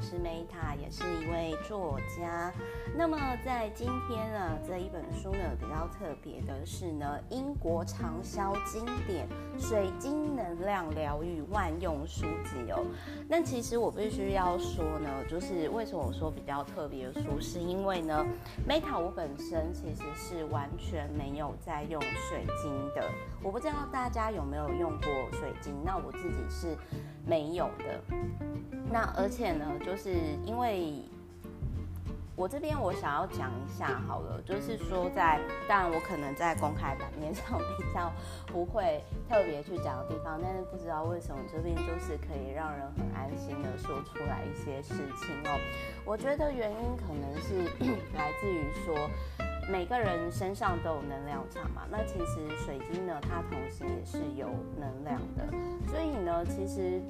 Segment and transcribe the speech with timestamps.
[0.00, 2.52] 是 Meta，也是一位作家。
[2.96, 9.28] 那么在今天呢，这一本书呢比较特别的是呢，英国畅销经典
[9.60, 12.84] 《水晶能量疗愈万用书籍》哦。
[13.28, 18.24] 那其实我必须要说呢，就是为什么我说比较特别的书，是因为呢
[18.66, 23.04] ，Meta 我本身其实是完全没有在用水晶的。
[23.42, 26.76] 我不知道大家有没有用过水晶，那我自己是
[27.26, 28.00] 没有的。
[28.90, 30.10] 那而且呢，就是
[30.44, 31.02] 因为
[32.34, 35.38] 我这边我想要讲一下好了，就是说在，
[35.68, 38.10] 当然我可能在公开版面上比较
[38.46, 45.60] 不会特别去讲的地方，但是不知道为什么这边就是可以让人很安心的说出来一些事情哦。
[46.04, 47.64] 我觉得原因可能是
[48.16, 48.96] 来自于说
[49.68, 55.46] 每个人身上都有能量场嘛，那其实水晶呢，它同时也是有能量的，
[55.88, 57.00] 所以呢，其实。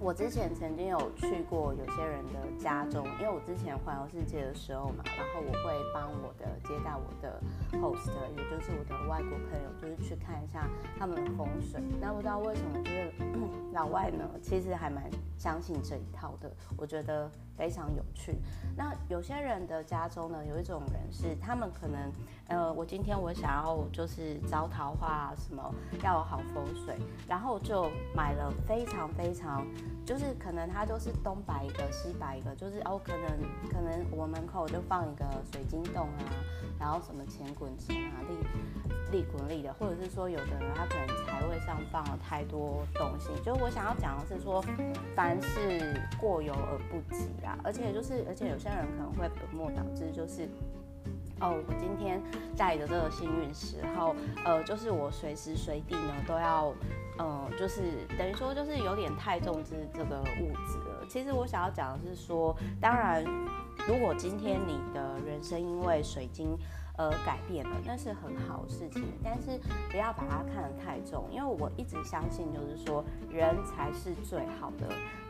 [0.00, 7.40] 我之前曾经有去过有些人的家中，因为我之前环游世界的时候嘛，然后我会帮我的接待我的
[7.72, 11.82] host，也就是我的外国朋友，就是去看一下他们的风水。
[12.00, 13.12] 那不知道为什么，就是
[13.74, 15.04] 老外呢，其实还蛮
[15.36, 18.36] 相信这一套的，我觉得非常有趣。
[18.76, 22.12] 那有些人的家中呢，有一种人是他们可能，
[22.46, 29.66] 呃，我今天我想要就是招桃花啊，什么要有好风水，然后就买了非常非常。
[30.04, 36.24] 就是可能他就是东摆一个西摆一个，就是哦，可能可能我门口就放一个水晶洞啊，
[36.78, 38.16] 然后什么钱滚钱啊，
[39.10, 44.62] 利利滚利的，或者是说有的人他可能财位上放了太多东西，就是我想要讲的是说，
[45.14, 50.48] 凡事过犹而不及啊，而且就是而且有些人可能会本末倒置，就是。
[51.40, 52.20] 哦，我今天
[52.56, 54.12] 带着这个幸运石，然后
[54.44, 56.74] 呃，就是我随时随地呢都要，
[57.18, 61.06] 嗯，就是等于说就是有点太重视这个物质了。
[61.08, 63.24] 其实我想要讲的是说，当然，
[63.86, 66.56] 如果今天你的人生因为水晶
[66.96, 69.58] 而改变了，那是很好事情，但是
[69.90, 74.88] 不要把它看得太重，因为我一直相信就是说，人才是最好的。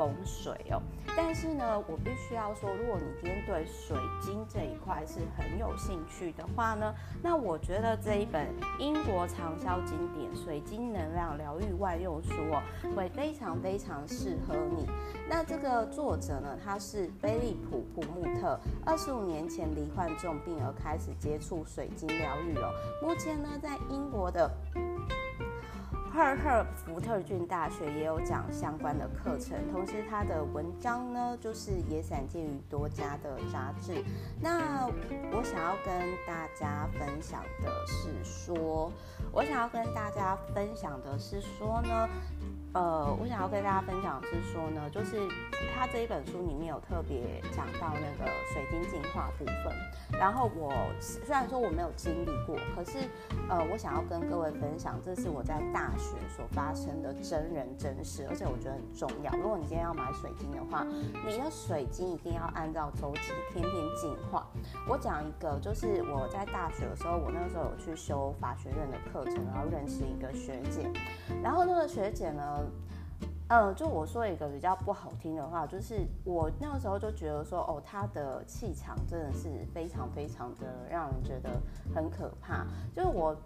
[0.00, 0.80] 风水哦，
[1.14, 12.62] 但是呢，我必须要说，如果你今天对水晶这一块是很有兴趣的话呢，那我觉得这一本英国畅销经典《水晶能量疗愈万用书》哦，
[12.96, 14.88] 会非常非常适合你。
[15.28, 22.72] 那这个作者呢，他是菲利普·普穆特，二十五年前罹患重病而开始接触水晶疗愈哦，
[23.02, 24.50] 目前呢，在英国的。
[26.12, 34.04] 赫赫福特郡大学也有讲相关的课程，同时他的文章呢，就是也散见于多家的杂志。
[34.40, 34.88] 那
[35.32, 35.94] 我想要跟
[36.26, 38.92] 大家分享的是说，
[39.32, 42.08] 我想要跟大家分享的是说呢。
[42.72, 45.16] 呃，我想要跟大家分享是说呢，就是
[45.74, 49.74] 他这一本书里面有特别讲到那个水晶净化部分。
[50.12, 52.98] 然后我虽然说我没有经历过，可是
[53.48, 59.32] 呃，我想要跟各位分享，这是我在大学所发生的真人真事，而且我觉得很重要。
[59.36, 60.84] 如果你今天要买水晶的话，
[61.26, 64.46] 你的水晶一定要按照周期天天净化。
[64.88, 70.88] 我讲一个，就是我在大学的时候，我那个时候有去修法学院的课程，然后认识一个学姐，
[71.42, 72.59] 然后那个学姐呢。
[73.50, 81.50] 嗯，就我说一个比较不好听的话，就是我那个时候就觉得说，哦，他的气场真的是非常非常的让人觉得
[81.92, 82.64] 很可怕。
[82.94, 83.36] 就是我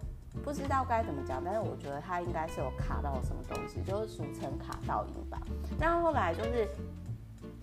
[0.43, 5.41] 不知道该怎么讲，但是我觉得他应该是有卡到什么东西，就是俗称卡到音吧。
[5.79, 6.67] 那后来就是。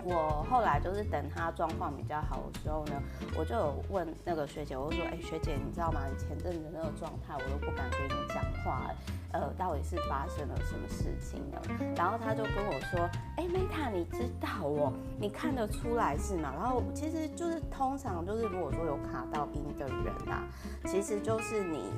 [0.05, 2.93] 我后来就是等他状况比较好的时候呢，
[3.37, 6.01] 我就有问那个学姐，我就说：“哎、学姐，你知道吗？
[6.11, 8.91] 你前阵子那个状态，我都不敢跟你讲话，
[9.33, 11.61] 呃，到底是发生了什么事情呢？”
[11.97, 13.09] 然后他就跟我说
[13.39, 20.43] ：“哎、，Meta，你知道哦，你看得出来是吗？”然后其实就是通常就是如果说有卡到阴的人啊，
[20.87, 21.93] 其实就是你，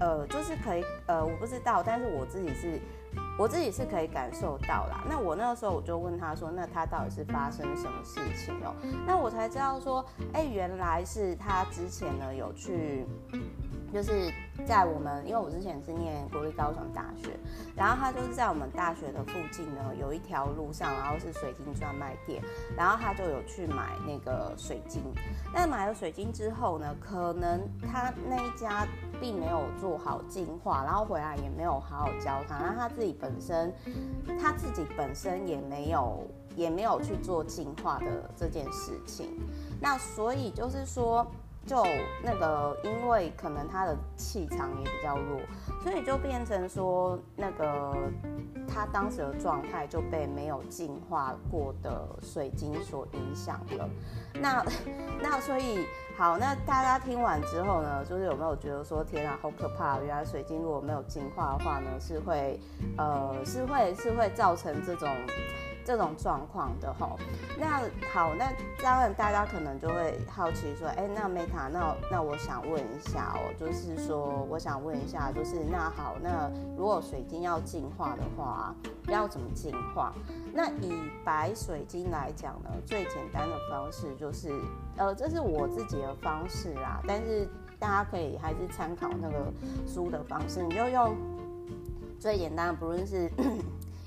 [0.00, 2.80] 呃，就是可以，呃，我不知道，但是我自己是。
[3.38, 5.04] 我自己是可以感受到啦。
[5.08, 8.74] 那我那个时候我就问他说：“那他到底是发生什么事情哦？”
[9.06, 10.04] 那我才知道说
[10.34, 13.06] ：“哎，原来是他之前呢有去。”
[13.90, 14.30] 就是
[14.66, 17.30] 在我们，因为我之前是念国立高雄大学，
[17.74, 22.42] 然后他就是在我们大学的附近呢，有一条路上，然后是水晶专卖店，
[22.76, 25.02] 然后他就有去买那个水晶。
[25.54, 28.86] 那买了水晶之后呢，可能他那一家
[29.20, 33.72] 并没有做好进化，然后回来也没有好好教他，那他自己本身，
[34.40, 36.26] 他自己本身也没有
[36.56, 39.38] 也没有去做进化的这件事情。
[39.80, 41.26] 那所以就是说。
[41.68, 41.86] 就
[42.24, 45.38] 那个，因为可能他的气场也比较弱，
[45.82, 47.94] 所以就变成说那个
[48.66, 53.88] 他当时的状态就被没有净化过的水晶所影响了。
[54.40, 54.64] 那
[55.20, 55.86] 那所以
[56.16, 60.00] 好，那大家听完之后呢，就是有没有觉得说天啊，好可怕！
[60.00, 62.58] 原来水晶如果没有净化的话呢，是会
[62.96, 65.06] 呃是会是会造成这种。
[65.88, 67.18] 这种状况的吼，
[67.58, 67.80] 那
[68.12, 68.52] 好，那
[68.82, 78.74] 当然大家可能就会好奇说，哎，那 Meta，那那我想问一下哦，就是说，我想问一下，就是那好，那如果水晶要净化的话，
[79.06, 80.12] 要怎么净化？
[80.52, 80.92] 那以
[81.24, 84.52] 白水晶来讲呢，最简单的方式就是，
[84.98, 87.48] 呃，这是我自己的方式啦，但是
[87.78, 89.50] 大家可以还是参考那个
[89.86, 91.16] 书的方式，你就用
[92.20, 93.32] 最简单的，不论是。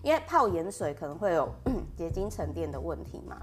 [0.01, 1.53] 因为泡盐水可能会有
[1.95, 3.37] 结晶沉淀的问题嘛，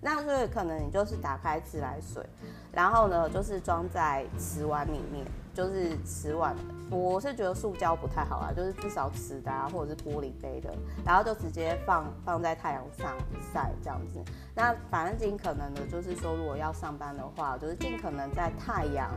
[0.00, 2.24] 那所以可能你就是打开自来水，
[2.72, 6.54] 然后呢就是装在瓷碗里面，就是瓷碗，
[6.90, 10.72] 我是觉得塑胶不太好啊，就是至少瓷的啊，或者是玻璃杯的，
[11.04, 13.16] 然后就直接放放在太阳上
[13.52, 14.22] 晒这样子。
[14.54, 19.10] 那反正尽可能的就是说，如果要上班的话，就是尽可能在太阳。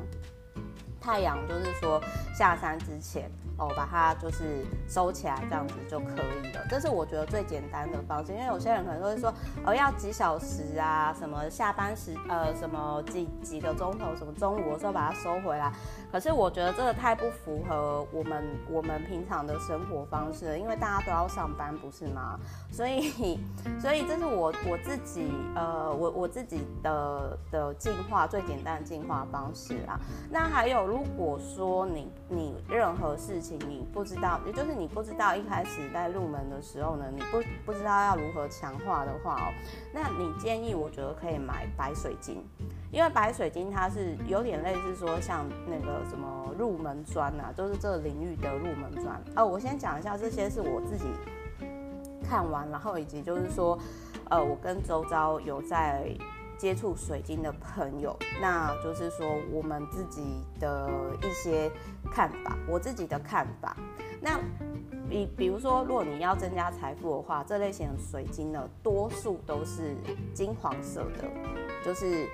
[1.00, 2.02] 太阳就是说
[2.36, 6.06] 下山之前哦，把它就是收起来，这样子就可
[6.44, 6.66] 以了。
[6.70, 9.34] 这是我觉得最简单的方式，因为有些人可能都会说，
[9.66, 15.74] 哦，要几小时啊，什么下班时呃，什么几几个钟头，什么中午的时候把它收回来。
[16.12, 22.40] 可是我觉得这个太不符合我们我们平常的生活方式了，因为大家都要上班，不是吗？
[22.72, 23.40] 所以
[23.82, 30.00] 所以这是我我自己呃，我我自己的的净化最简单的净化方式啦。
[30.30, 39.54] 那还有如果说你你任何事情你不知道，也就是你不知道一开始在入门的时候呢，你不不知道要如何强化的话哦，
[39.94, 42.44] 那你建议我觉得可以买白水晶，
[42.92, 49.22] 因为白水晶它是有点类似说像那个什么入门砖啊，就是这个领域的入门砖。
[49.36, 51.06] 哦，我先讲一下这些是我自己
[52.28, 53.78] 看完，然后以及就是说，
[54.30, 56.12] 呃，我跟周遭有在。
[56.58, 60.22] 接触水晶的朋友，那就是说我们自己
[60.60, 60.90] 的
[61.22, 61.72] 一些
[62.12, 63.76] 看法，我自己的看法。
[64.20, 64.40] 那
[65.10, 69.96] 比比如说，如果你要增加财富的话，这类型的水晶呢，多数都是
[70.34, 71.24] 金黄色的，
[71.86, 72.28] 就是。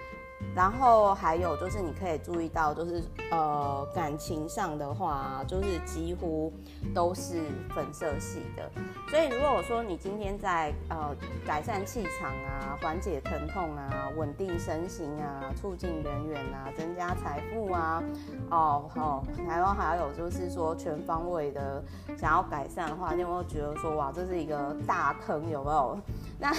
[0.55, 6.53] 然后还有就是，你可以注意到，就是呃，感情上的话，就是几乎
[6.93, 7.41] 都是
[7.73, 8.69] 粉色系的。
[9.09, 18.03] 所以如果说你今天在呃改善气场啊、缓解疼痛啊、稳定身形啊、促进人缘啊、增加财富啊，
[18.49, 21.83] 哦好，然后还有就是说全方位的
[22.17, 25.97] 想要改善的话，你有没有觉得说哇，这是一个大坑，有没有？
[26.39, 26.51] 那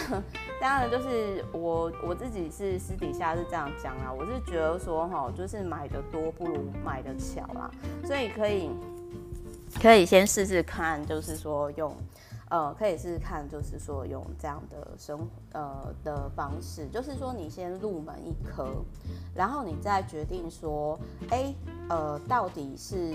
[0.61, 7.71] 当然就是我我自己是私底下是这样讲啦，我是觉得说哈，就是买的多不如买的巧啦，
[8.05, 8.71] 所以可以
[9.81, 11.95] 可以先试试看，就是说用
[12.51, 18.85] 呃可以试试看，就是说用这样的生呃的方式，就是说你先入门一颗，
[19.35, 20.99] 然后你再决定说，
[21.31, 21.55] 哎
[21.89, 23.15] 呃到底是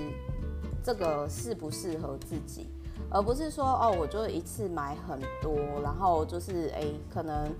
[0.84, 2.68] 这个适不适合自己。
[3.10, 7.52] 而不是说哦，我就一次买很多，然后就是哎，可能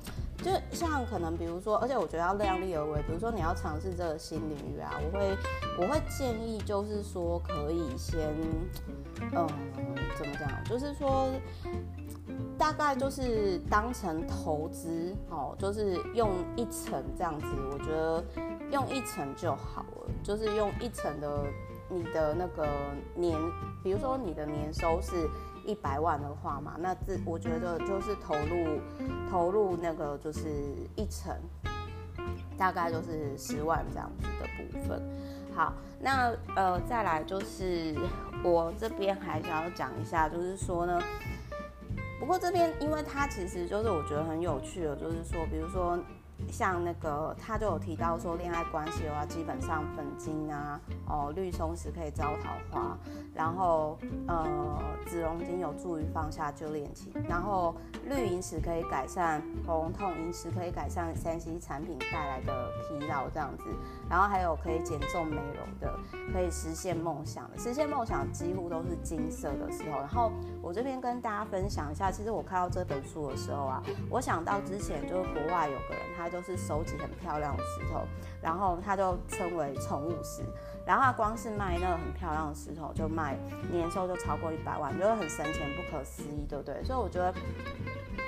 [0.44, 3.02] 就像可能比如说，而且我觉得要量力而为。
[3.04, 5.38] 比如说你要尝试这个新领域啊，我会
[5.80, 8.20] 我会建议就是说可以先
[9.20, 9.48] 嗯
[10.18, 11.28] 怎么讲，就是说
[12.58, 18.24] 大概就是当成投资哦，就是用一层这样子，我觉得
[18.72, 21.44] 用一层就好了，就是用一层的。
[21.90, 22.68] 你的那个
[23.16, 23.36] 年，
[23.84, 25.28] 比如说你的年收是
[25.66, 28.80] 一百万的话嘛，那这我觉得就是投入
[29.30, 30.50] 投入那个就是
[30.96, 31.36] 一成，
[32.58, 35.02] 大概就是十万这样子的部分。
[35.56, 37.96] 好，那呃再来就是
[38.44, 41.02] 我这边还想要讲一下，就是说呢，
[42.20, 45.98] 不过这边因为它其实就是我觉得很有趣的，就是说比如说。
[46.52, 52.98] 像那个，他就有提到说，恋爱关系的话，基本上粉晶啊，哦，绿松石可以招桃花，
[53.34, 63.66] 然后呃，紫龙晶有助于放下旧恋情，然后绿萤石可以改善喉咙痛，萤石可以改善三 C 产品带来的疲劳这样子，
[64.10, 66.00] 然后还有可以减重美容的，
[66.34, 70.00] 可以实现梦想的，实现梦想几乎都是金色的时候。
[70.00, 70.32] 然后
[70.62, 76.40] 我这边跟大家分享一下，其实我看到这本书的时候啊，我想到之前就是国外有个人他就。
[76.42, 78.08] 是收集很漂亮的石头，
[78.42, 80.42] 然后它就称为宠物石。
[80.90, 83.38] 然后他光是卖那个很漂亮的石头，就卖
[83.72, 86.84] 年收就超过一百万，就是很神钱、不可思议，对不对？
[86.84, 87.32] 所以我觉得。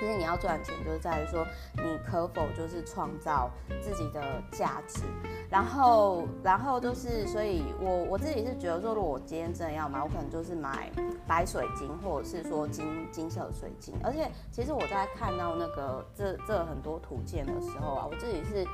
[0.00, 3.48] 其实你要赚钱，就是在于说你可否就是创造
[3.80, 5.02] 自己的价值，
[5.48, 10.90] 然后，然后就是，所以我我自己是觉得说，如果我今天真的要买，我可能就是买
[11.24, 13.94] 白水晶，或者是说金金色水晶。
[14.02, 18.66] 而且，其实我在看到那个这这很多图鉴的时候啊，我自己是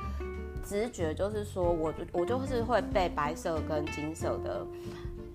[0.63, 4.65] 直觉就是说，我我就是会被白色跟金色的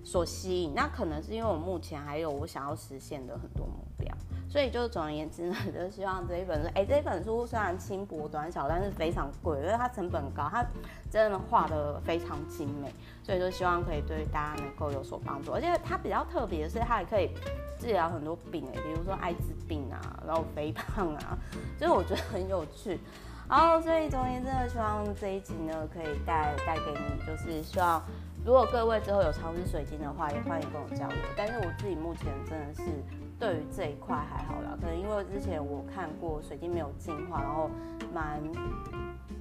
[0.03, 0.73] 所吸引。
[0.75, 4.13] 那可能是因为我目前还有我想要实现的很多目标。
[4.47, 10.65] 所以就总而言之呢， 就希望这一本书，哎、这一本书虽然轻薄短小，但是非常贵，因为它成本高，它
[11.11, 12.89] 真的画得非常精美，
[13.21, 15.51] 所以就希望可以对大家能够有所帮助。
[15.51, 17.31] 而且它比较特别的是，它也可以
[17.79, 21.37] 治疗很多病，哎，比如说艾滋病啊，然后肥胖啊，
[21.77, 22.97] 所以我觉得很有趣。
[23.49, 28.01] 然后所以总而言之呢，希望这一集呢可以带带给你，就是希望
[28.45, 31.17] 如果各位之后有尝试水晶的话，也欢迎跟我交流。
[31.35, 32.83] 但是我自己目前真的是。
[33.37, 37.69] 对于这一块还好啦，可能因为之前我看过水晶没有净化，然后
[38.13, 38.41] 蛮。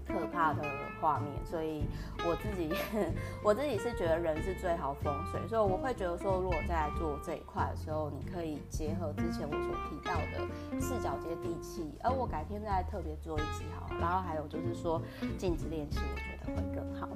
[0.07, 0.63] 可怕的
[1.01, 1.83] 画面，所以
[2.19, 2.73] 我自己
[3.43, 15.01] 我自己是觉得人是最好风水，所以我会觉得说，如果在做这一块的时候，你可以结合之前我所提到的四角接地气，而我改天再特别做一集好，然后还有就是说
[15.37, 17.09] 镜子练习，我觉得会更好。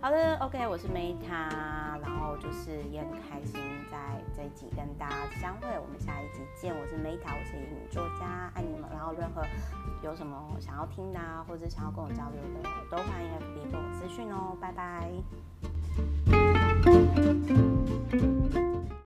[0.00, 1.48] 好的，OK，我是 Meta，
[2.02, 3.60] 然后就是也很开心
[3.90, 6.74] 在这一集跟大家相会，我们下一集见。
[6.74, 8.90] 我是 Meta，我是一名作家，爱你们。
[8.90, 9.42] 然后任何
[10.02, 15.10] 有什么想要听的啊，或者想要跟我交流的，都欢迎 FB 给我私讯哦，拜拜。